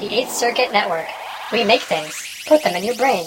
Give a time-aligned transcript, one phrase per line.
[0.00, 1.06] The 8th Circuit Network.
[1.52, 2.16] We make things,
[2.46, 3.26] put them in your brain.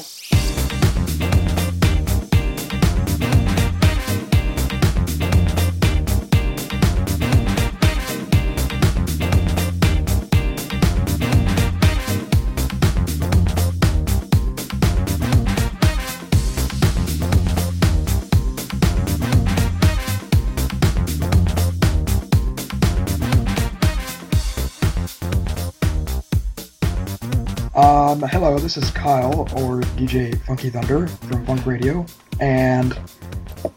[28.13, 32.05] Um, hello, this is Kyle, or DJ Funky Thunder from Funk Radio,
[32.39, 32.95] and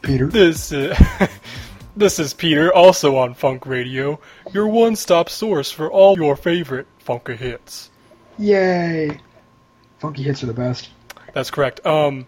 [0.02, 0.26] Peter.
[0.26, 0.94] This uh,
[1.96, 4.20] this is Peter, also on Funk Radio,
[4.52, 7.88] your one-stop source for all your favorite funky hits.
[8.38, 9.18] Yay!
[10.00, 10.90] Funky hits are the best.
[11.32, 11.86] That's correct.
[11.86, 12.26] Um,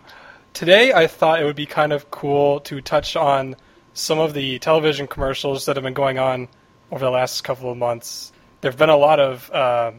[0.54, 3.54] today I thought it would be kind of cool to touch on
[3.92, 6.48] some of the television commercials that have been going on
[6.90, 8.32] over the last couple of months.
[8.62, 9.92] There have been a lot of uh,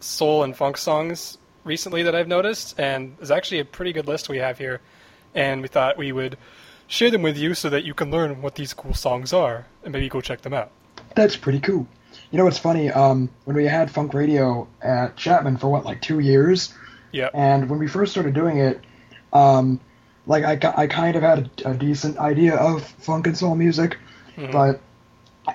[0.00, 4.28] soul and funk songs recently that I've noticed, and there's actually a pretty good list
[4.28, 4.80] we have here.
[5.34, 6.36] And we thought we would
[6.88, 9.92] share them with you so that you can learn what these cool songs are and
[9.92, 10.70] maybe go check them out.
[11.14, 11.86] That's pretty cool.
[12.32, 12.90] You know what's funny?
[12.90, 16.74] Um, when we had Funk Radio at Chapman for what, like two years,
[17.12, 17.28] Yeah.
[17.34, 18.80] and when we first started doing it,
[19.32, 19.78] um,
[20.26, 23.98] like I, I kind of had a, a decent idea of funk and soul music,
[24.36, 24.50] Mhm.
[24.52, 24.80] but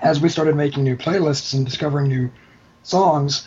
[0.02, 2.30] as we started making new playlists and discovering new
[2.82, 3.46] songs,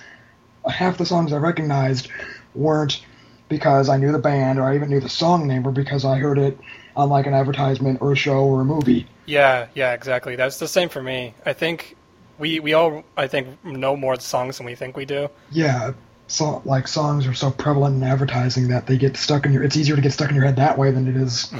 [0.69, 2.09] half the songs I recognized
[2.55, 3.03] weren't
[3.49, 6.17] because I knew the band or I even knew the song name, or because I
[6.17, 6.57] heard it
[6.95, 9.07] on like an advertisement or a show or a movie.
[9.25, 10.35] Yeah, yeah, exactly.
[10.35, 11.33] That's the same for me.
[11.45, 11.95] I think
[12.37, 15.29] we we all I think know more songs than we think we do.
[15.51, 15.93] Yeah,
[16.27, 19.63] so like songs are so prevalent in advertising that they get stuck in your.
[19.63, 21.51] It's easier to get stuck in your head that way than it is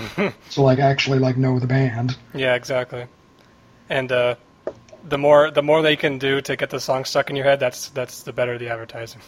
[0.51, 2.15] to like actually like know the band.
[2.33, 3.05] Yeah, exactly.
[3.89, 4.35] And uh,
[5.03, 7.59] the more the more they can do to get the song stuck in your head,
[7.59, 9.21] that's that's the better the advertising.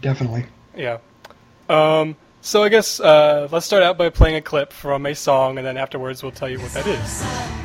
[0.00, 0.46] Definitely.
[0.76, 0.98] Yeah.
[1.68, 5.58] Um, so I guess uh, let's start out by playing a clip from a song,
[5.58, 7.59] and then afterwards we'll tell you what that is.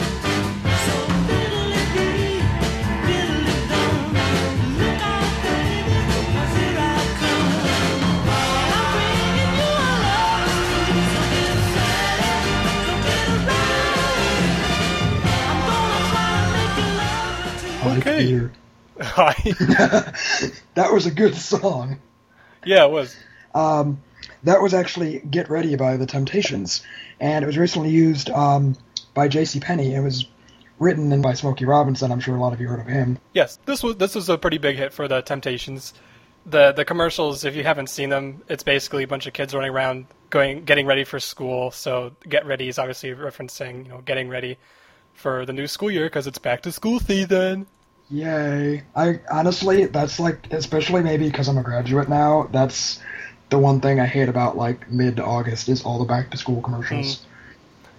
[18.17, 18.51] Peter.
[20.75, 21.99] That was a good song.
[22.65, 23.15] yeah, it was.
[23.53, 24.01] Um,
[24.43, 26.81] that was actually "Get Ready" by the Temptations,
[27.19, 28.75] and it was recently used um,
[29.13, 29.59] by J.C.
[29.59, 29.93] Penney.
[29.95, 30.27] It was
[30.79, 32.11] written in by Smokey Robinson.
[32.11, 33.17] I'm sure a lot of you heard of him.
[33.33, 35.93] Yes, this was this was a pretty big hit for the Temptations.
[36.45, 39.71] The the commercials, if you haven't seen them, it's basically a bunch of kids running
[39.71, 41.71] around going getting ready for school.
[41.71, 44.57] So get ready is obviously referencing you know getting ready
[45.13, 47.67] for the new school year because it's back to school season.
[48.09, 48.83] Yay!
[48.95, 52.47] I honestly, that's like, especially maybe because I'm a graduate now.
[52.51, 53.01] That's
[53.49, 56.61] the one thing I hate about like mid August is all the back to school
[56.61, 57.15] commercials.
[57.17, 57.19] Mm.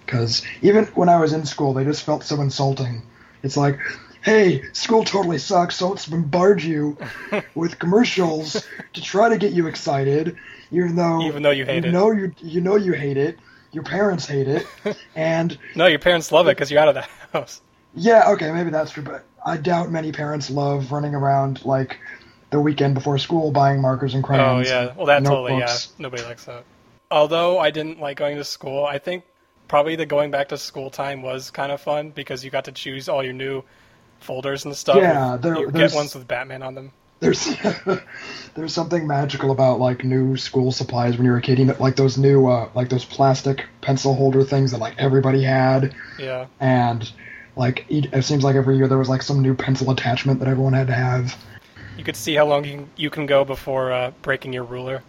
[0.05, 3.01] Because even when I was in school, they just felt so insulting.
[3.43, 3.77] It's like,
[4.23, 6.97] hey, school totally sucks, so let's bombard you
[7.55, 10.37] with commercials to try to get you excited,
[10.71, 11.91] even though Even though you hate it.
[11.91, 13.37] know you you know you hate it.
[13.73, 14.65] Your parents hate it,
[15.15, 17.01] and No, your parents love it because you're out of the
[17.33, 17.59] house.
[17.93, 21.97] yeah, okay, maybe that's true, but I doubt many parents love running around like
[22.49, 24.67] the weekend before school buying markers and crayons.
[24.67, 25.75] Oh yeah, well that totally yeah.
[25.97, 26.63] Nobody likes that.
[27.09, 29.23] Although I didn't like going to school, I think
[29.69, 32.71] probably the going back to school time was kind of fun because you got to
[32.73, 33.63] choose all your new
[34.19, 34.97] folders and stuff.
[34.97, 36.91] Yeah, there- you there's- get ones with Batman on them.
[37.19, 37.55] There's
[38.55, 41.57] there's something magical about like new school supplies when you're a kid.
[41.59, 45.41] You know, like those new uh, like those plastic pencil holder things that like everybody
[45.43, 46.45] had, Yeah.
[46.59, 47.11] and
[47.57, 50.73] like it seems like every year there was like some new pencil attachment that everyone
[50.73, 51.35] had to have.
[51.97, 55.01] You could see how long you can, you can go before uh, breaking your ruler.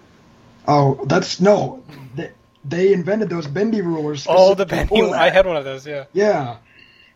[0.66, 1.82] Oh, that's no.
[2.14, 2.32] They,
[2.64, 4.26] they invented those bendy rulers.
[4.28, 5.02] Oh, the bendy.
[5.02, 5.86] I had one of those.
[5.86, 6.04] Yeah.
[6.12, 6.56] Yeah.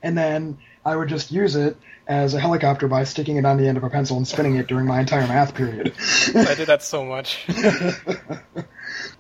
[0.03, 1.77] And then I would just use it
[2.07, 4.67] as a helicopter by sticking it on the end of a pencil and spinning it
[4.67, 5.95] during my entire math period.
[6.35, 7.45] I did that so much.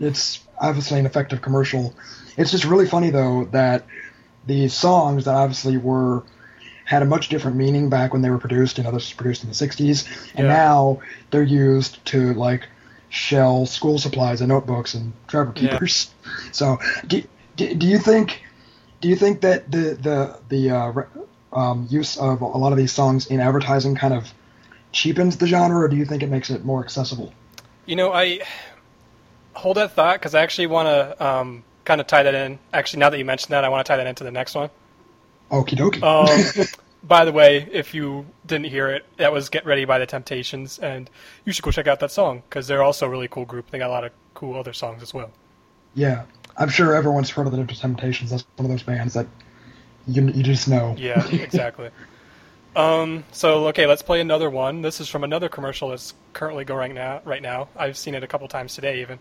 [0.01, 1.95] it's obviously an effective commercial.
[2.37, 3.87] It's just really funny though that
[4.47, 6.25] these songs that obviously were
[6.85, 8.79] had a much different meaning back when they were produced.
[8.79, 10.55] You know, this was produced in the '60s, and Yeah.
[10.55, 11.01] now
[11.31, 12.69] they're used to like
[13.09, 15.53] shell school supplies and notebooks and Yeah.
[15.55, 16.11] keepers.
[16.51, 17.23] So, do,
[17.57, 18.43] do, do you think
[19.01, 20.93] do you think that the the the uh,
[21.53, 24.33] um, use of a lot of these songs in advertising kind of
[24.93, 27.33] cheapens the genre, or do you think it makes it more accessible?
[27.87, 28.41] You know, I
[29.55, 32.59] hold that thought because I actually want to um, kind of tie that in.
[32.73, 34.71] Actually, now that you mentioned that, I want to tie that into the next one.
[35.51, 36.03] Okie dokie.
[36.03, 36.67] Um,
[37.03, 40.79] by the way, if you didn't hear it, that was "Get Ready" by the Temptations,
[40.79, 41.11] and
[41.45, 43.71] you should go check out that song because they're also a really cool group.
[43.71, 45.31] They got a lot of cool other songs as well.
[45.95, 46.25] Yeah,
[46.57, 48.31] I'm sure everyone's heard of the Temptations.
[48.31, 49.27] That's one of those bands that
[50.07, 50.95] you you just know.
[50.99, 51.91] Yeah, exactly.
[52.77, 54.83] um, so okay, let's play another one.
[54.83, 57.21] This is from another commercial that's currently going right now.
[57.25, 59.19] Right now, I've seen it a couple times today, even.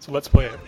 [0.00, 0.58] So let's play it.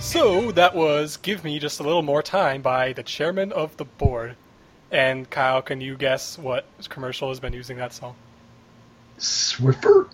[0.00, 3.84] So that was "Give Me Just a Little More Time" by the Chairmen of the
[3.84, 4.36] Board.
[4.90, 8.14] And Kyle, can you guess what commercial has been using that song?
[9.18, 10.08] Swiffer.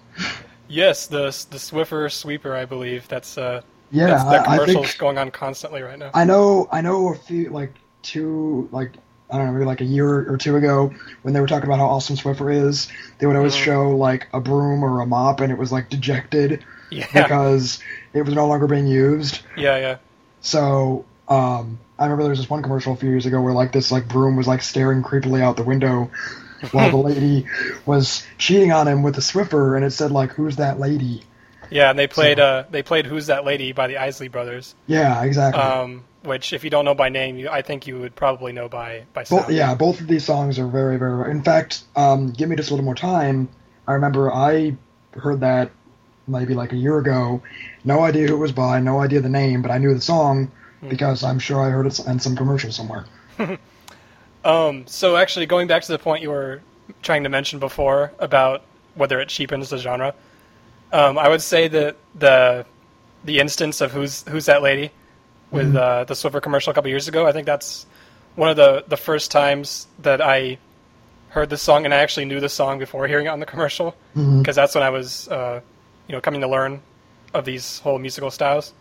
[0.70, 3.08] Yes, the the Swiffer sweeper, I believe.
[3.08, 6.10] That's uh, Yeah, that's, that I, I commercial's think going on constantly right now.
[6.14, 6.68] I know.
[6.70, 8.92] I know a few like two like
[9.30, 11.78] I don't know maybe like a year or two ago when they were talking about
[11.78, 12.88] how awesome Swiffer is.
[13.18, 13.64] They would always Mhm.
[13.64, 17.80] show like a broom or a mop, and it was like dejected yeah, because
[18.12, 19.40] it was no longer being used.
[19.56, 19.96] yeah, yeah.
[20.40, 23.72] So um, I remember there was this one commercial a few years ago where like
[23.72, 26.10] this like broom was like staring creepily out the window
[26.72, 27.46] while the lady
[27.86, 31.22] was cheating on him with a Swiffer, and it said like "Who's that lady?"
[31.70, 34.74] Yeah, and they played So- uh, they played "Who's That Lady" by the Isley Brothers,
[34.88, 35.62] Yeah, exactly.
[35.62, 38.68] um, which if you don't know by name, you, I think you would probably know
[38.68, 39.54] by by sound.
[39.54, 41.30] yeah, both of these songs are very, very.
[41.30, 43.48] In fact, um, "Give Me Just a Little More Time."
[43.86, 44.76] I remember I
[45.14, 45.70] heard that
[46.26, 47.42] maybe like a year ago.
[47.84, 50.50] No idea who it was by, no idea the name, but I knew the song
[50.80, 50.88] Hmm.
[50.88, 53.04] because I'm sure I heard it in some commercial somewhere.
[54.44, 56.62] Um, so actually, going back to the point you were
[57.02, 58.62] trying to mention before about
[58.94, 60.14] whether it cheapens the genre,
[60.92, 62.66] um, I would say that the
[63.24, 64.90] the instance of who's who's that lady
[65.50, 67.86] with uh, the Swiffer commercial a couple years ago, I think that's
[68.36, 70.58] one of the the first times that I
[71.30, 73.94] heard the song and I actually knew the song before hearing it on the commercial
[74.38, 75.60] because that's when I was uh,
[76.08, 76.80] you know coming to learn
[77.34, 78.72] of these whole musical styles.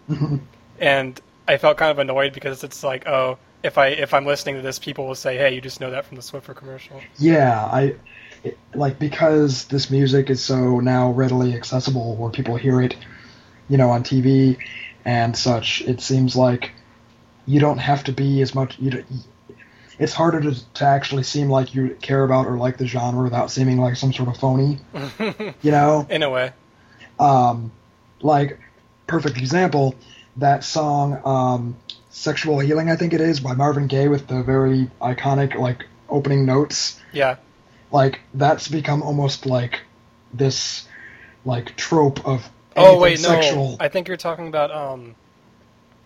[0.79, 4.55] And I felt kind of annoyed because it's like oh if I if I'm listening
[4.55, 7.65] to this people will say hey you just know that from the Swiffer commercial Yeah,
[7.65, 7.95] I
[8.43, 12.95] it, like because this music is so now readily accessible, where people hear it,
[13.67, 14.57] you know, on TV
[15.03, 15.81] and such.
[15.81, 16.71] It seems like
[17.45, 18.79] you don't have to be as much.
[18.79, 19.03] You
[19.97, 23.51] it's harder to to actually seem like you care about or like the genre without
[23.51, 24.79] seeming like some sort of phony.
[25.61, 26.53] you know, in a way
[27.19, 27.71] um,
[28.21, 28.59] like
[29.07, 29.95] perfect example
[30.37, 31.75] that song um,
[32.19, 36.45] "Sexual Healing," I think it is by Marvin Gaye with the very iconic like opening
[36.45, 37.35] notes yeah
[37.91, 39.81] like that's become almost like
[40.33, 40.87] this
[41.45, 43.77] like trope of oh wait no sexual.
[43.79, 45.15] I think you're talking about um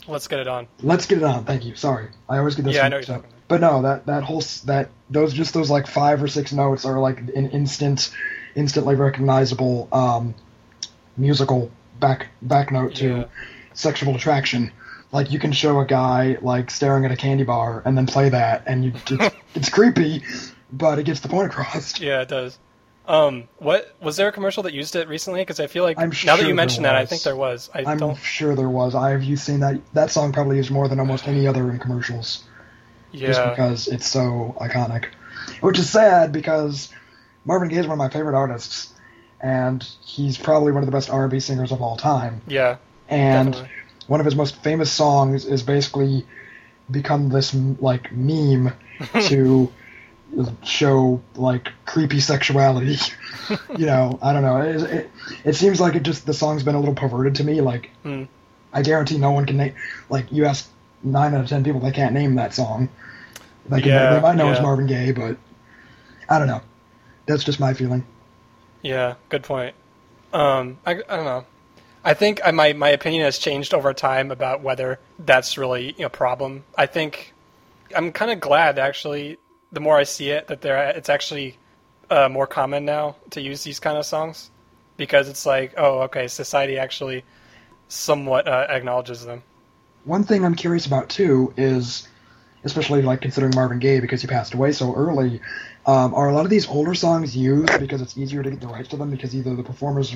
[0.07, 1.45] let's get it on Let's get it on.
[1.45, 1.75] Thank you.
[1.75, 2.75] Sorry, I always get this.
[2.75, 3.29] Yeah, I know you're talking.
[3.47, 6.99] But no, that that whole that those just those like five or six notes are
[6.99, 8.13] like an instant,
[8.55, 10.35] instantly recognizable um,
[11.17, 13.23] musical back back note to Yeah.
[13.73, 14.71] sexual attraction.
[15.13, 18.29] Like you can show a guy like staring at a candy bar and then play
[18.29, 20.23] that, and you it's, it's creepy,
[20.71, 21.99] but it gets the point across.
[22.01, 22.57] yeah it does
[23.05, 26.09] um what was there a commercial that used it recently because I feel like I'm
[26.09, 27.23] now that sure you mention that I there think was.
[27.23, 28.95] there was I I'm don't sure there was.
[28.95, 32.43] I've you seen that that song probably used more than almost any other in commercials,
[33.13, 35.07] just yeah because it's so iconic.
[35.59, 36.89] Which is sad because
[37.45, 38.93] Marvin Gaye is one of my favorite artists,
[39.41, 42.41] and he's probably one of the best R&B singers of all time.
[42.47, 42.77] yeah
[43.09, 43.82] And definitely.
[44.07, 46.25] One of his most famous songs is basically
[46.91, 48.73] become this like meme
[49.27, 49.71] to
[50.63, 52.97] show like creepy sexuality.
[53.77, 54.61] you know, I don't know.
[54.61, 55.11] It, it,
[55.45, 57.61] it seems like it just the song's been a little perverted to me.
[57.61, 58.23] Like, Hmm.
[58.73, 59.75] I guarantee no one can name.
[60.09, 60.67] Like, you ask
[61.03, 62.89] nine out of ten people, they can't name that song.
[63.69, 64.61] They, can, Yeah, they might know it's.
[64.61, 65.37] Marvin Gaye, but
[66.27, 66.61] I don't know.
[67.27, 68.03] That's just my feeling.
[68.81, 69.75] Yeah, good point.
[70.33, 71.45] Um, I, I don't know.
[72.03, 76.65] I think my my opinion has changed over time about whether that's really a problem.
[76.77, 77.33] I think
[77.95, 79.37] I'm kind of glad actually.
[79.71, 81.57] The more I see it, that there it's actually
[82.09, 84.51] uh, more common now to use these kind of songs
[84.97, 87.23] because it's like, oh, okay, society actually
[87.87, 89.41] somewhat uh, acknowledges them.
[90.03, 92.07] One thing I'm curious about too is,
[92.63, 95.41] especially like considering Marvin Gaye because he passed away so early,
[95.85, 98.67] um, are a lot of these older songs used because it's easier to get the
[98.67, 100.15] rights to them because either the performers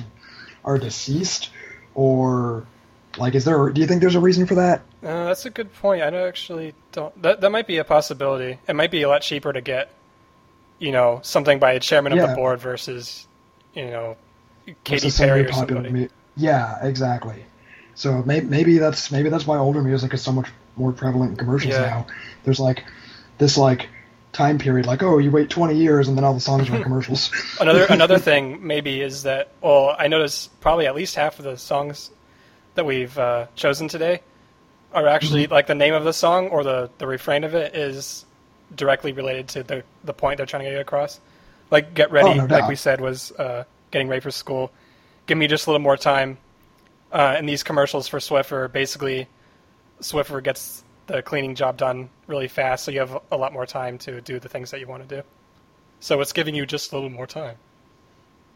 [0.64, 1.50] are deceased
[1.98, 2.64] or
[3.18, 3.68] like is there?
[3.70, 4.82] Do you think there's a reason for that?
[5.02, 6.02] Uh, that's a good point.
[6.02, 7.20] I don't actually don't.
[7.22, 8.58] That that might be a possibility.
[8.68, 9.90] It might be a lot cheaper to get,
[10.78, 13.26] you know, something by a Chairmen of the Board versus,
[13.74, 14.16] you know,
[14.84, 16.08] Katy Perry or somebody.
[16.36, 17.44] yeah, exactly.
[17.96, 21.36] So maybe maybe that's maybe that's why older music is so much more prevalent in
[21.36, 21.80] commercials Yeah.
[21.86, 22.06] now.
[22.44, 22.84] There's like
[23.38, 23.88] this like
[24.38, 26.82] time period, like oh, you wait 20 years and then all the songs are in
[26.88, 27.30] commercials.
[27.60, 31.56] Another another thing maybe is that well, I notice probably at least half of the
[31.58, 32.10] songs
[32.74, 34.20] that we've uh, chosen today
[34.92, 35.52] are actually Mm-hmm.
[35.52, 38.24] like the name of the song or the, the refrain of it is
[38.74, 41.20] directly related to the the point they're trying to get across.
[41.70, 44.70] Like get ready, Oh, no like we said, was uh, getting ready for school.
[45.26, 46.38] Give me just a little more time.
[47.12, 49.26] Uh, and these commercials for Swiffer, basically,
[50.00, 53.98] Swiffer gets the cleaning job done really fast, so you have a lot more time
[53.98, 55.22] to do the things that you want to do.
[56.00, 57.56] So it's giving you just a little more time.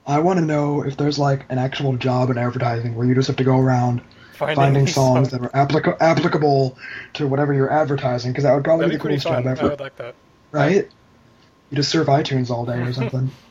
[0.06, 3.26] I want to know if there's like an actual job in advertising where you just
[3.28, 4.00] have to go around
[4.34, 6.76] Finding, finding songs some- that are applica- applicable
[7.14, 9.56] to whatever you're advertising, because that would probably That'd be be the pretty coolest fun.
[9.56, 10.14] job I would like that.
[10.52, 10.88] right?
[11.70, 13.30] You just surf iTunes all day or something.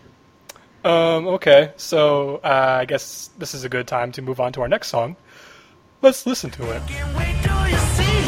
[0.83, 4.61] Um, okay, so uh, I guess this is a good time to move on to
[4.63, 5.15] our next song.
[6.01, 8.20] Let's listen to it.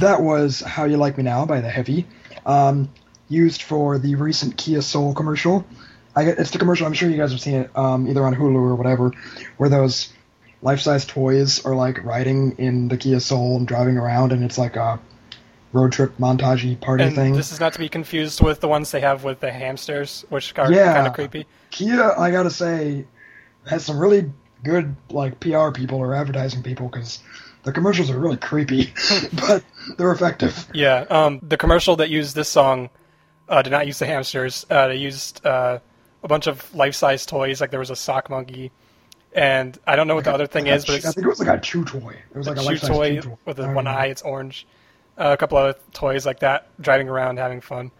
[0.00, 2.06] That was How You Like Me Now by The Heavy,
[2.44, 2.90] um,
[3.28, 5.64] used for the recent Kia Soul commercial.
[6.14, 8.54] I, it's the commercial, I'm sure you guys have seen it, um, either on Hulu
[8.56, 9.12] or whatever,
[9.56, 10.12] where those
[10.62, 14.76] life-size toys are like riding in the Kia Soul and driving around, and it's like
[14.76, 15.00] a
[15.72, 17.34] road trip montage party And thing.
[17.34, 20.52] this is not to be confused with the ones they have with the hamsters, which
[20.58, 20.92] are Yeah.
[20.94, 21.46] kind of creepy.
[21.70, 23.04] Kia, I gotta say,
[23.66, 24.30] has some really
[24.64, 27.18] good like PR people or advertising people because
[27.66, 28.94] the commercials are really creepy,
[29.46, 29.62] but
[29.98, 30.66] they're effective.
[30.72, 32.88] Yeah, um, the commercial that used this song
[33.48, 34.64] uh, did not use the hamsters.
[34.70, 35.80] Uh, they used uh,
[36.22, 38.70] a bunch of life-size toys, like there was a sock monkey,
[39.34, 41.26] and I don't know what the other thing Like a is, but it's I think
[41.26, 42.16] it was like a chew toy.
[42.34, 43.38] It was like a, a chew life-size toy chew toy.
[43.44, 43.90] with I a one know.
[43.90, 44.06] eye.
[44.06, 44.66] It's orange.
[45.18, 47.90] Uh, a couple other toys like that, driving around having fun.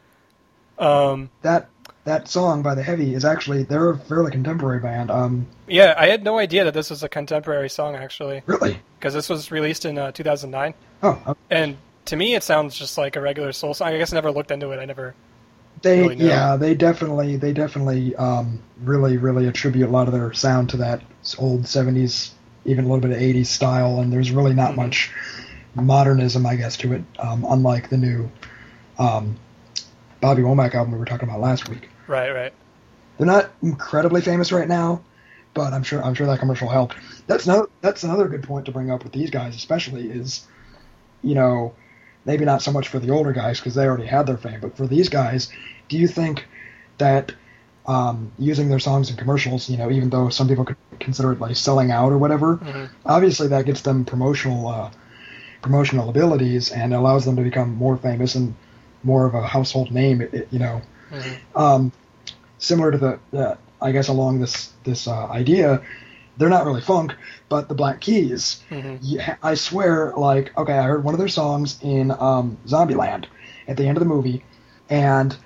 [0.78, 1.68] Um, That
[2.06, 5.10] that song by the Heavy is actually they're a fairly contemporary band.
[5.10, 8.80] Um, yeah, I had no idea that this was a contemporary song actually, really?
[8.98, 12.96] because this was released in uh, 2009, Oh, uh, and to me it sounds just
[12.96, 13.88] like a regular soul song.
[13.88, 14.78] I guess I never looked into it.
[14.78, 15.14] I never.
[15.82, 20.32] they Really yeah they definitely they definitely um, really really attribute a lot of their
[20.32, 21.02] sound to that
[21.38, 22.30] old '70s,
[22.64, 24.76] even a little bit of '80s style, and there's really not Mhm.
[24.76, 25.10] much
[25.74, 27.02] modernism, I guess, to it.
[27.18, 28.30] Um, unlike the new
[28.98, 29.36] um,
[30.20, 31.88] Bobby Womack album we were talking about last week.
[32.06, 32.52] Right, right.
[33.18, 35.02] They're not incredibly famous right now,
[35.54, 36.96] but I'm sure I'm sure that commercial helped.
[37.26, 40.46] That's no that's another good point to bring up with these guys, especially is,
[41.22, 41.74] you know,
[42.24, 44.76] maybe not so much for the older guys because they already had their fame, but
[44.76, 45.50] for these guys,
[45.88, 46.46] do you think
[46.98, 47.32] that
[47.86, 51.40] um, using their songs in commercials, you know, even though some people could consider it
[51.40, 52.88] like selling out or whatever, Mhm.
[53.04, 54.90] obviously that gets them promotional uh,
[55.62, 58.54] promotional abilities and allows them to become more famous and
[59.02, 61.36] more of a household name, you know Mhm.
[61.54, 61.92] um,
[62.58, 65.82] similar to the, the I guess along this this uh, idea,
[66.36, 67.14] they're not really funk,
[67.48, 68.62] but the Black Keys.
[68.70, 68.98] Mhm.
[69.02, 73.26] Yeah, I swear, like okay, I heard one of their songs in um, Zombieland
[73.68, 74.42] at the end of the movie,
[74.88, 75.36] and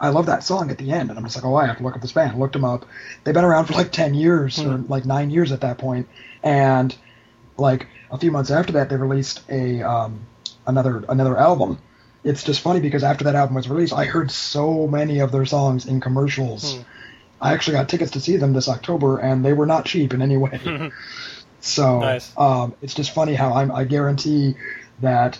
[0.00, 1.82] I love that song at the end, and I'm just like, oh, I have to
[1.82, 2.32] look up this band.
[2.32, 2.84] I looked them up.
[3.24, 4.90] They've been around for like ten years or Hmm.
[4.90, 6.08] like nine years at that point,
[6.42, 6.94] and
[7.56, 10.20] like a few months after that, they released a um,
[10.66, 11.78] another another album.
[12.26, 15.46] It's just funny because after that album was released, I heard so many of their
[15.46, 16.74] songs in commercials.
[16.76, 16.82] Hmm.
[17.40, 20.22] I actually got tickets to see them this October, and they were not cheap in
[20.22, 20.90] any way.
[21.60, 22.32] so Nice.
[22.36, 24.54] um, it's just funny how I'm, I guarantee
[25.00, 25.38] that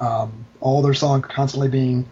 [0.00, 2.06] um, all their songs constantly being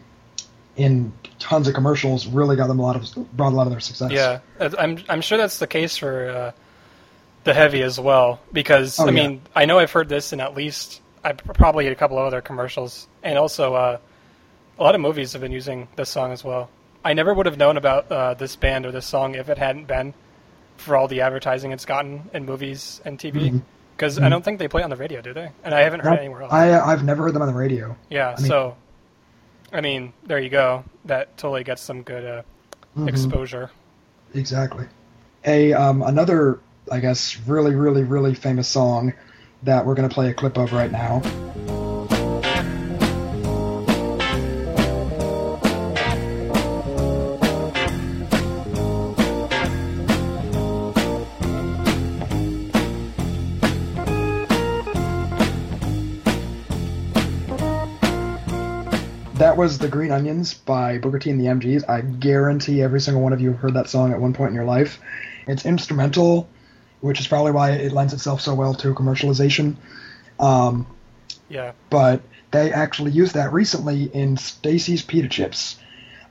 [0.77, 3.81] in tons of commercials really got them a lot of brought a lot of their
[3.81, 4.11] success.
[4.11, 4.41] Yeah,
[4.79, 6.53] I'm I'm sure that's the case for uh,
[7.45, 8.41] the heavy as well.
[8.53, 9.13] Because Oh, I yeah.
[9.13, 12.41] mean, I know I've heard this in at least I probably a couple of other
[12.43, 13.99] commercials, and also uh,
[14.79, 16.71] a lot of movies have been using this song as well.
[17.05, 19.87] I never would have known about uh, this band or this song if it hadn't
[19.87, 20.15] been
[20.77, 23.61] for all the advertising it's gotten in movies and TV.
[23.97, 25.51] Because I don't think they play on the radio, do they?
[25.63, 26.53] And I haven't heard anywhere else.
[26.53, 27.97] I I've never heard them on the radio.
[28.11, 28.77] yeah, I mean- so
[29.73, 30.85] I mean, there you go.
[31.05, 32.43] That totally gets some good uh,
[32.97, 33.09] Mhm.
[33.09, 33.71] exposure.
[34.35, 34.87] Exactly.
[35.45, 39.13] A um, another, I guess, really, really, really famous song
[39.65, 41.23] that we're gonna play a clip of right now.
[59.55, 61.89] That was The Green Onions by Booker T and the MGs.
[61.89, 64.57] I guarantee every single one of you have heard that song at one point in
[64.57, 64.99] your life.
[65.47, 66.49] It's instrumental,
[67.01, 69.77] which is probably why it lends itself so well to commercialization.
[70.41, 70.89] Um,
[71.49, 71.71] Yeah.
[71.89, 75.77] but they actually used that recently in Stacy's Pita Chips.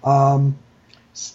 [0.03, 0.57] Um,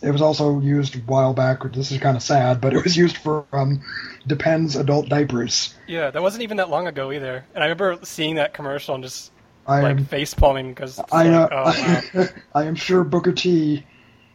[0.03, 1.63] it was also used a while back.
[1.73, 3.81] This is kind of sad, but it was used for um,
[4.27, 5.75] Depends adult diapers.
[5.87, 7.47] Yeah, that wasn't even that long ago either.
[7.55, 9.33] And I remember seeing that commercial and just
[9.69, 11.43] I like am, face palming because I know.
[11.43, 12.27] like, oh, wow.
[12.55, 13.85] I am sure Booker T.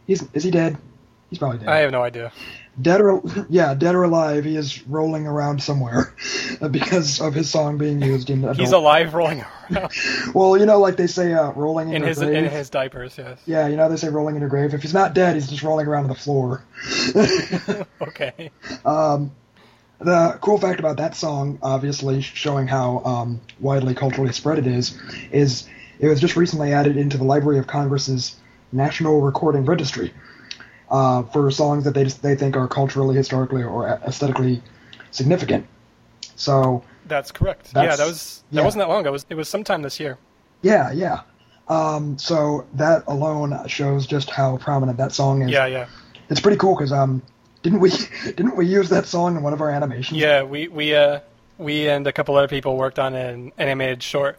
[0.06, 0.78] He's is he dead?
[1.30, 1.68] He's probably dead.
[1.68, 2.32] I have no idea.
[2.80, 4.44] dead or yeah, dead or alive.
[4.44, 6.14] He is rolling around somewhere
[6.70, 8.58] because of his song being used in adult.
[8.58, 9.90] He's alive, rolling around
[10.34, 12.34] Well, you know, like they say, uh, rolling in, in his grave.
[12.36, 13.18] in his diapers.
[13.18, 13.40] Yes.
[13.46, 14.72] Yeah, you know they say rolling in your grave.
[14.72, 16.62] If he's not dead, he's just rolling around on the floor.
[18.00, 18.50] Okay.
[18.84, 19.32] um,
[20.00, 24.98] the cool fact about that song, obviously showing how um, widely culturally spread it is,
[25.32, 28.36] is it was just recently added into the Library of Congress's
[28.72, 30.12] National Recording Registry
[30.90, 34.62] uh, for songs that they just, they think are culturally, historically, or aesthetically
[35.10, 35.66] significant.
[36.36, 37.72] So That's correct.
[37.72, 38.64] That's- yeah, that was that yeah.
[38.64, 39.10] wasn't that long ago.
[39.10, 40.18] It was, it was sometime this year.
[40.62, 41.20] yeah, yeah.
[41.66, 45.50] Um, so that alone shows just how prominent that song is.
[45.50, 45.86] Yeah, yeah,
[46.28, 47.22] It's pretty cool because um,
[47.64, 47.90] didn't we
[48.24, 50.16] didn't we use that song in one of our animations?
[50.20, 50.44] yeah.
[50.44, 51.20] We we uh
[51.58, 54.38] we and a couple other people worked on an animated short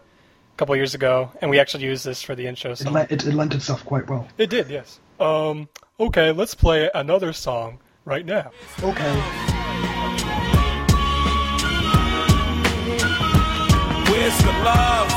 [0.53, 2.93] a couple years ago, and we actually used this for the intro It, song.
[2.93, 4.27] le- it, it lent itself quite well.
[4.37, 4.99] It did, yes.
[5.19, 5.67] Um.
[5.99, 8.51] Okay, let's play another song right now.
[8.83, 9.13] Okay.
[14.11, 15.14] Where's the love?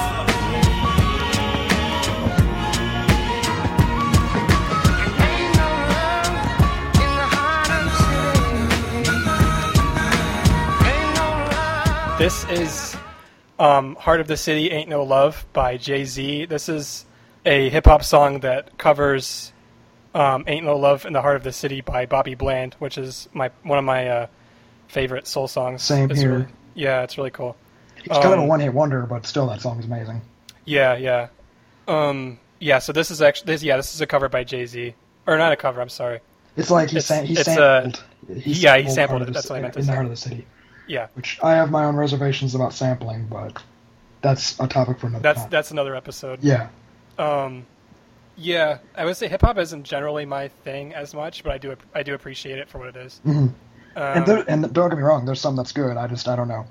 [12.18, 12.96] This is
[13.60, 16.46] um, "Heart of the City Ain't No Love" by Jay Z.
[16.46, 17.04] This is
[17.46, 19.52] a hip hop song that covers
[20.14, 23.28] um, "Ain't No Love in the Heart of the City" by Bobby Bland, which is
[23.32, 24.26] my one of my uh,
[24.88, 25.82] favorite soul songs.
[25.82, 26.32] Same It's here.
[26.32, 27.56] really- yeah, it's really cool.
[27.98, 30.20] It's kind of a Um, one-hit wonder, but still, that song is amazing.
[30.64, 31.28] Yeah, yeah,
[31.88, 32.78] um, yeah.
[32.78, 34.94] So this is actually this, yeah, this is a cover by Jay Z,
[35.26, 35.80] or not a cover.
[35.80, 36.20] I'm sorry.
[36.56, 38.02] It's like he, It's- sam- he it's, sampled.
[38.42, 40.16] he yeah, he sampled it, that's what I meant to in the heart of the
[40.16, 40.47] city.
[40.88, 43.62] Yeah, Which I have my own reservations about sampling, but
[44.22, 45.50] that's a topic for another that's time.
[45.50, 46.42] that's another episode.
[46.42, 46.68] yeah.
[47.18, 47.66] Um,
[48.36, 51.76] yeah, I would say hip hop isn't generally my thing as much, but I do
[51.94, 53.20] I do appreciate it for what it is.
[53.24, 53.52] hmm Um,
[53.96, 55.96] and there, and don't get me wrong, there's some that's good.
[55.96, 56.66] I just I don't know.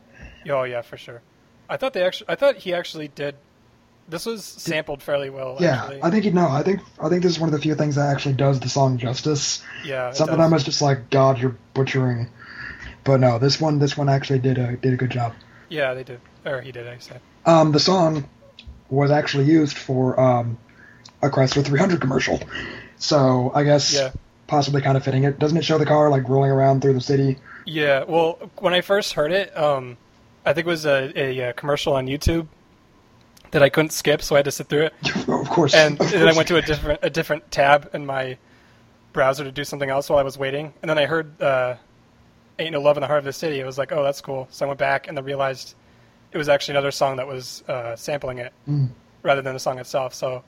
[0.49, 1.21] oh yeah, for sure.
[1.69, 3.35] I thought they actually I thought he actually did.
[4.09, 5.57] This was sampled fairly well.
[5.59, 6.01] Yeah, actually.
[6.03, 6.47] I think you know.
[6.47, 8.69] I think I think this is one of the few things that actually does the
[8.69, 9.61] song justice.
[9.83, 10.09] yeah.
[10.11, 10.45] it Some of does.
[10.49, 12.29] them is just like God, you're butchering.
[13.07, 15.33] But no, this one this one actually did a did a good job.
[15.69, 16.87] Yeah, they did, or he did.
[16.87, 17.21] I said.
[17.45, 18.27] Um, the song
[18.89, 20.57] was actually used for um,
[21.21, 22.41] a Chrysler 300 commercial,
[22.97, 24.11] so I guess Yeah.
[24.47, 25.39] possibly kind of fitting it.
[25.39, 27.37] Doesn't it show the car like rolling around through the city?
[27.65, 29.95] Yeah, well, when I first heard it, um,
[30.45, 32.47] I think it was a, a, uh commercial on YouTube
[33.51, 34.93] that I couldn't skip, so I had to sit through it.
[35.29, 35.73] of course.
[35.73, 38.37] And of then I went to a different a different tab in my
[39.13, 40.73] browser to do something else while I was waiting.
[40.81, 41.75] And then I heard uh,
[42.59, 44.47] "Ain't No Love in the Heart of the City." It was like, oh, that's cool.
[44.51, 45.75] So I went back and then realized
[46.31, 48.89] it was actually another song that was uh, sampling it Mm.
[49.23, 50.13] rather than the song itself.
[50.13, 50.43] So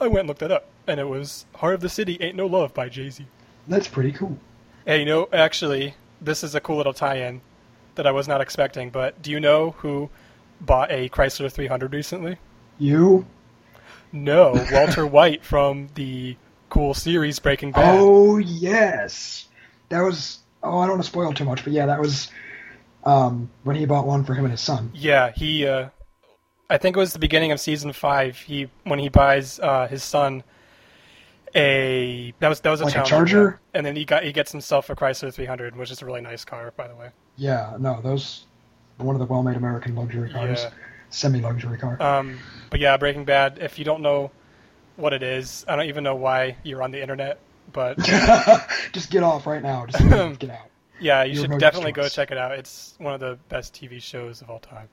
[0.00, 2.46] I went and looked it up, and it was "Heart of the City Ain't No
[2.46, 3.26] Love" by Jay Z.
[3.66, 4.38] That's pretty cool.
[4.86, 7.42] Hey, you know, actually, this is a cool little tie-in
[7.96, 8.88] that I was not expecting.
[8.90, 10.08] But do you know who
[10.60, 12.38] bought a Chrysler 300 recently?
[12.78, 13.26] You?
[14.12, 16.36] No, Walter White from the
[16.70, 17.98] cool series Breaking Bad.
[18.00, 19.48] Oh yes,
[19.90, 20.38] that was.
[20.62, 22.30] Oh, I don't want to spoil too much, but yeah, that was
[23.04, 24.90] um, when he bought one for him and his son.
[24.94, 25.66] Yeah, he.
[25.66, 25.88] Uh,
[26.70, 28.36] I think it was the beginning of season five.
[28.38, 30.42] He when he buys uh, his son
[31.54, 33.60] a that was that was a Like a Charger?
[33.72, 36.44] and then he got he gets himself a Chrysler 300, which is a really nice
[36.44, 37.10] car, by the way.
[37.36, 38.44] Yeah, no, those
[38.98, 40.70] one of the well-made American luxury cars, Yeah.
[41.10, 42.02] semi-luxury car.
[42.02, 43.58] Um, but yeah, Breaking Bad.
[43.60, 44.30] If you don't know
[44.96, 47.38] what it is, I don't even know why you're on the internet,
[47.72, 47.98] but
[48.92, 49.86] Just get off right now.
[49.86, 50.70] Just get out.
[51.00, 52.52] yeah, you You should no definitely go check it out.
[52.52, 54.88] It's one of the best TV shows of all time.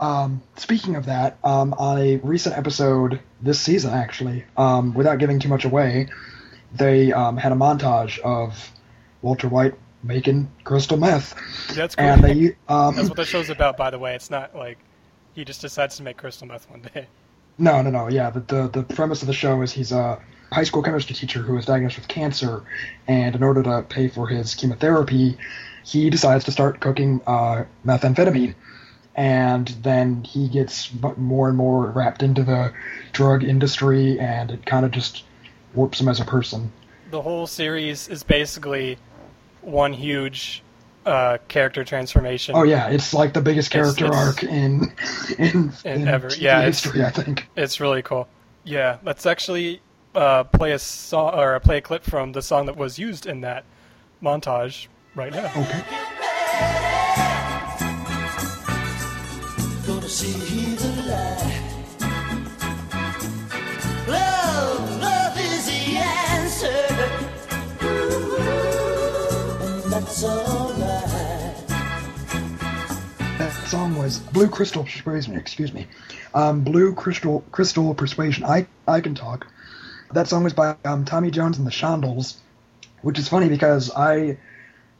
[0.00, 5.38] Um, speaking of that, um, on a recent episode this season, actually, um, without giving
[5.38, 6.08] too much away,
[6.74, 8.72] they um, had a montage of
[9.22, 11.34] Walter White making crystal meth,
[11.74, 12.04] That's cool.
[12.04, 14.14] and they um, That's what the show's about, by the way.
[14.14, 14.78] It's not like
[15.34, 17.06] he just decides to make crystal meth one day.
[17.56, 18.08] No, no, no.
[18.08, 20.20] Yeah, the, the the premise of the show is he's a
[20.54, 22.62] high school chemistry teacher who is diagnosed with cancer,
[23.08, 25.36] and in order to pay for his chemotherapy,
[25.84, 28.54] he decides to start cooking uh, methamphetamine,
[29.16, 32.72] and then he gets more and more wrapped into the
[33.12, 35.24] drug industry, and it kind of just
[35.74, 36.72] warps him as a person.
[37.10, 38.96] The whole series is basically
[39.60, 40.62] one huge
[41.04, 42.54] uh, character transformation.
[42.56, 44.92] Oh yeah, it's like the biggest character it's- arc in
[45.38, 46.28] in, In ever.
[46.28, 47.04] TV Yeah, it's- history.
[47.04, 47.48] I think.
[47.56, 48.28] It's really cool.
[48.64, 49.80] Yeah, let's actually
[50.14, 53.40] uh, play a song or play a clip from the song that was used in
[53.42, 53.64] that
[54.22, 55.50] montage right now.
[55.56, 55.82] Okay.
[59.86, 61.60] Gonna see the light.
[64.08, 66.68] Love, love is the answer.
[69.64, 71.68] And that's alright.
[73.38, 75.36] That song was Blue Crystal Persuasion.
[75.36, 75.86] Excuse me,
[76.34, 78.44] um, Blue Crystal Crystal Persuasion.
[78.44, 79.46] I I can talk.
[80.14, 82.36] That song was by um, Tommy James and the Shondells,
[83.02, 84.38] which is funny because I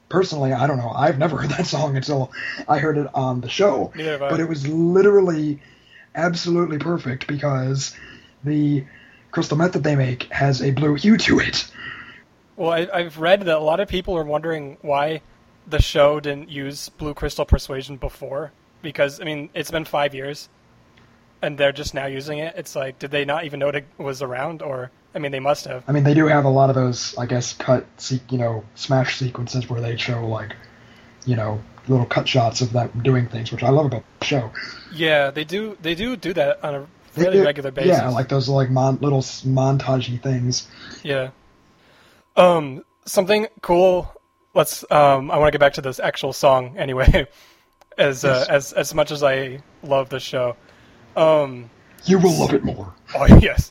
[0.08, 2.32] personally I don't know I've never heard that song until
[2.68, 3.92] I heard it on the show.
[3.96, 5.60] Have But it was literally
[6.14, 7.96] absolutely perfect because
[8.44, 8.84] the
[9.30, 11.70] crystal meth that they make has a blue hue to it.
[12.56, 15.22] Well, I, I've read that a lot of people are wondering why
[15.66, 18.52] the show didn't use Blue Crystal Persuasion before.
[18.82, 20.48] Because, I mean, it's been five years,
[21.42, 22.54] and they're just now using it.
[22.56, 24.62] It's like, did they not even know it was around?
[24.62, 25.84] Or, I mean, they must have.
[25.86, 27.86] I mean, they do have a lot of those, I guess, cut,
[28.28, 30.54] you know, smash sequences where they show like,
[31.24, 34.50] you know, little cut shots of that doing things, which I love about the show.
[34.92, 35.76] Yeah, they do.
[35.82, 37.90] They do do that on a fairly do- regular basis.
[37.98, 40.66] Yeah, like those like mon- little montagey things.
[41.02, 41.30] Yeah.
[42.36, 44.10] Um, something cool.
[44.54, 44.84] Let's.
[44.90, 47.26] Um, I want to get back to this actual song anyway.
[47.96, 48.48] As uh, Yes.
[48.48, 50.56] as as much as I love the show.
[51.16, 51.70] Um.
[52.06, 52.92] You will love it more.
[53.14, 53.70] Oh yes.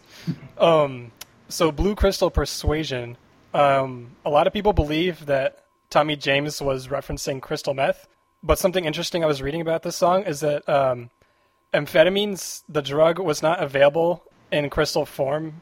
[0.57, 1.11] Um.
[1.53, 3.15] So Blue Crystal Persuasion.
[3.53, 4.15] Um.
[4.25, 8.07] A lot of people believe that Tommy James was referencing crystal meth,
[8.41, 11.11] but something interesting I was reading about this song is that um,
[11.71, 15.61] amphetamines, the drug, was not available in crystal form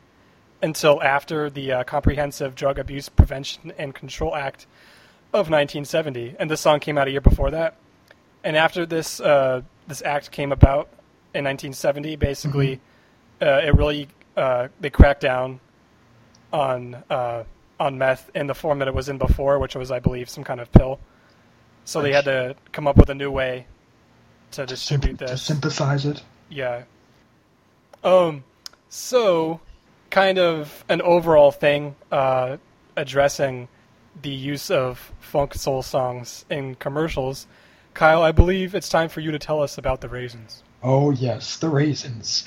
[0.61, 4.67] until after the uh, Comprehensive Drug Abuse Prevention and Control Act
[5.33, 7.75] of 1970, and this song came out a year before that.
[8.45, 10.87] And after this uh, this act came about
[11.33, 12.79] in 1970, basically,
[13.41, 15.59] uh, it really uh, they cracked down
[16.51, 17.43] on uh,
[17.79, 20.43] on meth in the form that it was in before, which was, I believe, some
[20.43, 20.99] kind of pill.
[21.83, 23.65] So they had to come up with a new way
[24.51, 25.31] to distribute to this.
[25.31, 26.21] To synthesize it.
[26.49, 26.83] Yeah.
[28.03, 28.43] Um,
[28.89, 29.59] so,
[30.09, 32.57] kind of an overall thing, uh,
[32.95, 33.67] addressing
[34.21, 37.47] the use of funk soul songs in commercials.
[37.93, 40.63] Kyle, I believe it's time for you to tell us about the raisins.
[40.83, 42.45] Oh yes, the raisins.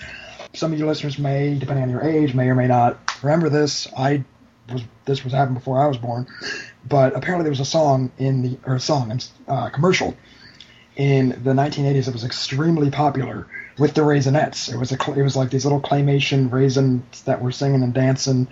[0.54, 3.88] Some of your listeners may, depending on your age, may or may not remember this.
[3.96, 4.24] I
[4.72, 6.26] was this was happened before I was born,
[6.88, 10.16] but apparently there was a song in the or a song uh, commercial
[10.96, 13.46] in the 1980s that was extremely popular
[13.78, 14.72] with the Raisinets.
[14.72, 18.48] It was a it was like these little claymation raisins that were singing and dancing,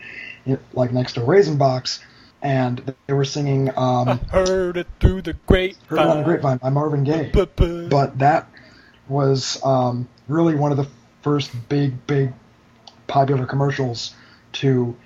[0.73, 2.05] like next to a raisin box,
[2.43, 5.87] and they were singing um, Heard it through the grapevine.
[5.87, 7.31] "Heard It on the Grapevine" by Marvin Gaye
[7.88, 8.49] but that
[9.09, 10.87] was um, really one of the
[11.22, 12.32] first big, big
[13.06, 14.14] popular commercials
[14.52, 14.96] to,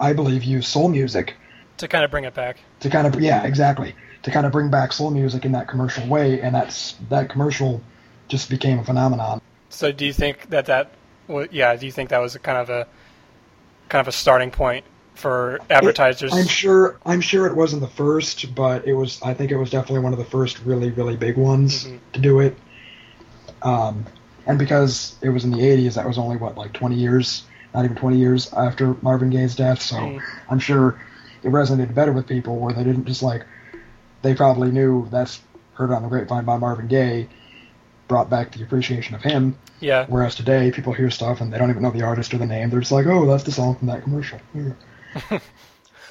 [0.00, 1.34] I believe, use soul music
[1.76, 2.58] to kind of bring it back.
[2.80, 6.06] to kind of yeah, exactly to kind of bring back soul music in that commercial
[6.06, 7.80] way, and that's that commercial
[8.28, 9.40] just became a phenomenon.
[9.70, 10.90] So, do you think that that,
[11.50, 12.86] yeah, do you think that was a kind of a,
[13.88, 16.32] kind of a starting point for advertisers?
[16.32, 19.20] I'm sure I'm sure it wasn't the first, but it was.
[19.22, 21.98] I think it was definitely one of the first really, really big ones Mhm.
[22.14, 22.56] to do it.
[23.62, 24.06] Um,
[24.48, 27.84] and because it was in the 80s, that was only what like 20 years, not
[27.84, 29.80] even 20 years after Marvin Gaye's death.
[29.80, 30.20] So Mm.
[30.50, 31.00] I'm sure
[31.44, 33.44] it resonated better with people, where they didn't just like
[34.22, 35.40] they probably knew that's
[35.74, 37.28] heard on the grapevine by Marvin Gaye,
[38.08, 39.56] brought back the appreciation of him.
[39.80, 40.06] yeah.
[40.08, 42.70] Whereas today, people hear stuff and they don't even know the artist or the name.
[42.70, 44.40] They're just like, oh, that's the song from that commercial.
[44.54, 45.38] Yeah.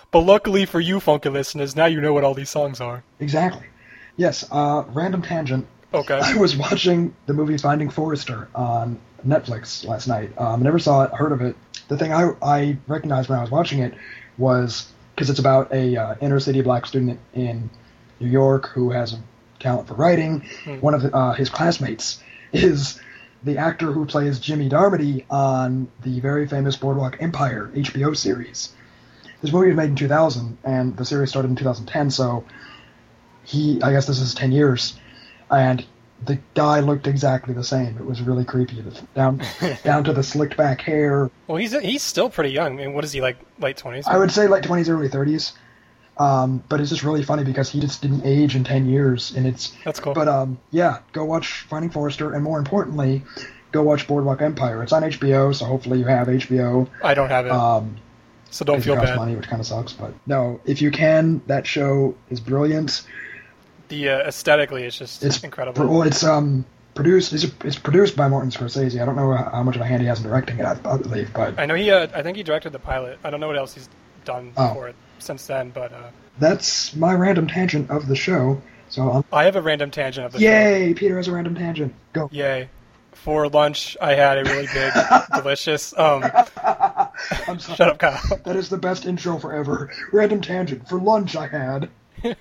[0.10, 3.04] But luckily for you, funky listeners, now you know what all these songs are.
[3.20, 3.68] Exactly.
[4.16, 4.46] Yes.
[4.50, 5.68] Uh, random tangent.
[5.98, 6.20] Okay.
[6.22, 10.32] I was watching the movie Finding Forrester on Netflix last night.
[10.38, 11.56] Um, never saw it, heard of it.
[11.88, 13.94] The thing I, I recognized when I was watching it
[14.38, 17.70] was because it's about a uh, inner city black student in
[18.20, 19.20] New York who has a
[19.60, 20.42] talent for writing.
[20.82, 22.22] One of uh, his classmates
[22.54, 23.00] is
[23.44, 28.74] the actor who plays Jimmy Darmody on the very famous Boardwalk Empire HBO series.
[29.42, 32.12] This movie was made in 2000, and the series started in 2010.
[32.12, 32.44] So
[33.44, 35.00] he, I guess this is 10 years,
[35.52, 35.86] and
[36.26, 37.96] the guy looked exactly the same.
[37.98, 38.84] It was really creepy.
[39.16, 39.42] Down,
[39.84, 41.30] down to the slicked back hair.
[41.48, 42.80] Well, he's he's still pretty young.
[42.80, 43.38] I mean, what is he like?
[43.60, 44.08] Late twenties?
[44.08, 45.54] I would say late 20s, early 30s.
[46.20, 49.46] Um, but it's just really funny because he just didn't age in 10 years, and
[49.46, 49.74] it's.
[49.86, 50.14] That's cool.
[50.16, 53.22] But um, yeah, go watch Finding Forrester, and more importantly,
[53.72, 54.82] go watch Boardwalk Empire.
[54.82, 56.90] It's on HBO, so hopefully you have HBO.
[57.04, 57.98] I don't have it, Um,
[58.50, 59.18] so don't because feel it costs bad.
[59.20, 59.94] money, which kind of sucks.
[59.94, 63.04] But no, if you can, that show is brilliant.
[63.90, 65.88] The uh, aesthetically, it's just It's incredible.
[65.88, 67.32] Well, it's um produced.
[67.34, 69.02] It's, it's produced by Martin Scorsese.
[69.02, 70.66] I don't know how much of a hand he has in directing it.
[70.66, 71.90] I, believe, but I know he.
[71.92, 73.20] Uh, I think he directed the pilot.
[73.24, 73.88] I don't know what else he's
[74.26, 74.74] done Oh.
[74.74, 78.62] for it since then, but uh, that's my random tangent of the show.
[78.90, 80.46] So, um, I have a random tangent of the show.
[80.46, 80.94] yay!
[80.94, 81.94] Peter has a random tangent.
[82.14, 82.30] Go.
[82.32, 82.70] Yay!
[83.14, 84.94] For lunch, I had a really big,
[85.34, 85.98] delicious.
[85.98, 86.24] Um,
[86.64, 87.76] I'm sorry.
[87.76, 88.40] shut up, Kyle.
[88.46, 89.92] That is the best intro forever.
[90.14, 90.88] Random tangent.
[90.88, 91.90] For lunch, I had.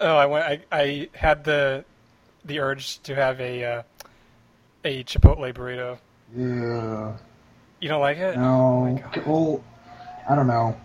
[0.00, 0.44] Oh, I went.
[0.44, 1.84] I, I had the
[2.44, 3.82] the urge to have a uh,
[4.84, 5.98] a Chipotle burrito.
[6.36, 7.16] Yeah.
[7.80, 8.36] You don't like it?
[8.36, 9.00] No.
[9.16, 9.64] Oh well,
[10.28, 10.76] I don't know.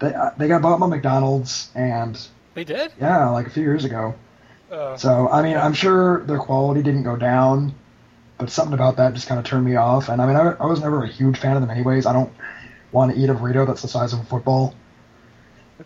[0.00, 2.18] They uh, they got bought by McDonald's, and
[2.54, 2.92] They did.
[3.00, 4.14] yeah, like a few years ago.
[4.70, 7.74] Uh, So I mean, I'm sure their quality didn't go down,
[8.38, 10.08] but something about that just kind of turned me off.
[10.08, 12.06] And I mean, I, I was never a huge fan of them, anyways.
[12.06, 12.32] I don't
[12.90, 14.74] want to eat a burrito that's the size of a football.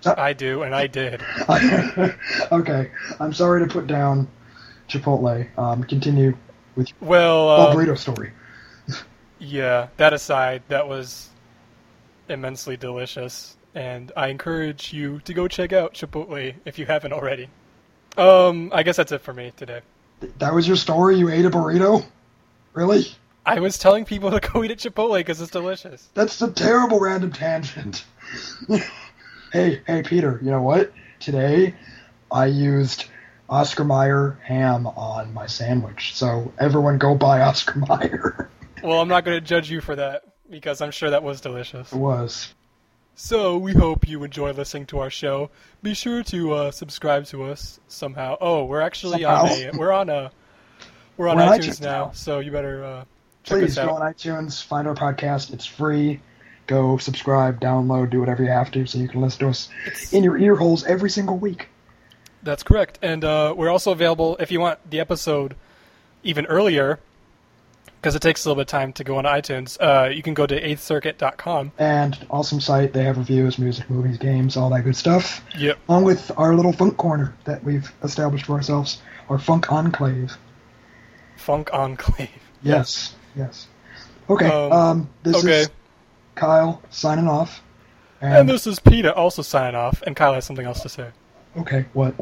[0.04, 1.22] I do, and I did.
[2.52, 4.28] okay, I'm sorry to put down
[4.88, 5.46] Chipotle.
[5.58, 6.36] Um, continue
[6.74, 8.32] with your Well, um, burrito story.
[9.38, 9.88] yeah.
[9.96, 11.30] That aside, that was
[12.28, 17.48] immensely delicious, and I encourage you to go check out Chipotle if you haven't already.
[18.16, 19.80] Um, I guess that's it for me today.
[20.38, 21.16] That was your story.
[21.18, 22.04] You ate a burrito.
[22.72, 23.06] Really?
[23.44, 26.08] I was telling people to go eat at Chipotle because it's delicious.
[26.14, 28.04] That's a terrible random tangent.
[29.56, 30.92] hey, hey, Peter, you know what?
[31.18, 31.74] Today,
[32.30, 33.06] I used
[33.48, 36.14] Oscar Mayer ham on my sandwich.
[36.14, 38.50] So everyone go buy Oscar Mayer.
[38.82, 41.90] Well, I'm not going to judge you for that because I'm sure that was delicious.
[41.90, 42.54] it was.
[43.14, 45.50] So we hope you enjoy listening to our show.
[45.82, 48.36] Be sure to uh, subscribe to us somehow.
[48.38, 50.30] Oh, we're actually on a we're on a
[51.16, 52.10] we're on We're on iTunes, iTunes now, now.
[52.12, 53.04] so you better uh,
[53.42, 55.54] check Please us go on iTunes, find our podcast.
[55.54, 56.20] It's free.
[56.66, 59.68] Go subscribe, download, do whatever you have to so you can listen to us
[60.12, 61.68] in your ear holes every single week.
[62.42, 65.56] That's correct, and uh, we're also available if you want the episode
[66.22, 67.00] even earlier,
[68.00, 69.76] because it takes a little bit of time to go on iTunes.
[69.80, 71.72] Uh, you can go to eighthcircuit.com.
[71.78, 72.92] And awesome site.
[72.92, 75.44] They have reviews, music, movies, games, all that good stuff.
[75.58, 75.78] Yep.
[75.88, 80.36] Along with our little funk corner that we've established for ourselves, our funk enclave.
[81.36, 82.30] Funk Enclave.
[82.62, 83.66] Yes, yes.
[84.28, 85.60] Okay, Um, um, this okay.
[85.62, 85.70] is
[86.36, 87.62] Kyle signing off.
[88.20, 91.10] And, And this is Peter also signing off, and Kyle has something else to say.
[91.58, 92.14] okay, what?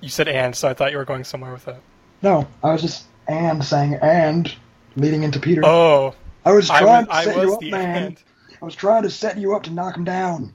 [0.00, 1.80] You said and, so I thought you were going somewhere with that.
[2.22, 4.52] No, I was just and saying and
[4.96, 5.62] leading into Peter.
[5.64, 8.02] Oh, I was I trying was, I to set you was up, man.
[8.06, 8.22] and.
[8.62, 10.52] I was trying to set you up to knock him down.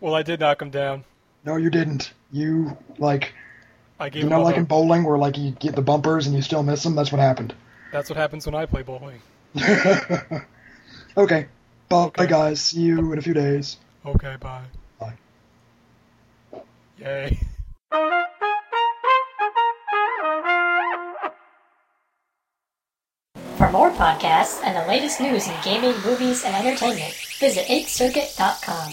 [0.00, 1.04] Well, I did knock him down.
[1.44, 2.12] No, you didn't.
[2.32, 3.32] You like
[4.00, 6.40] I gave you know like in bowling where like you get the bumpers and you
[6.42, 6.94] still miss them.
[6.94, 7.54] That's what happened.
[7.92, 9.20] That's what happens when I play bowling.
[11.16, 11.46] okay,
[11.88, 12.26] bye, Okay.
[12.26, 12.60] guys.
[12.60, 13.76] See you in a few days.
[14.04, 14.64] Okay, bye.
[14.98, 15.14] Bye.
[16.98, 17.38] Yay.
[23.56, 28.92] For more podcasts and the latest news in gaming, movies, and entertainment, visit 8thcircuit.com.